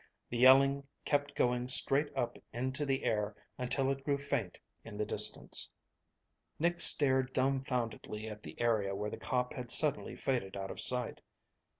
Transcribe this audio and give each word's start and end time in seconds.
The 0.31 0.37
yelling 0.39 0.87
kept 1.05 1.35
going 1.35 1.67
straight 1.67 2.11
up 2.17 2.39
into 2.51 2.87
the 2.87 3.03
air 3.03 3.35
until 3.59 3.91
it 3.91 4.03
grew 4.03 4.17
faint 4.17 4.57
in 4.83 4.97
the 4.97 5.05
distance. 5.05 5.69
Nick 6.57 6.81
stared 6.81 7.33
dumbfoundedly 7.35 8.27
at 8.27 8.41
the 8.41 8.59
area 8.59 8.95
where 8.95 9.11
the 9.11 9.17
cop 9.17 9.53
had 9.53 9.69
suddenly 9.69 10.15
faded 10.15 10.57
out 10.57 10.71
of 10.71 10.81
sight. 10.81 11.21